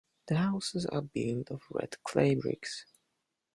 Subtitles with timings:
[0.29, 2.87] The houses are built of red clay bricks.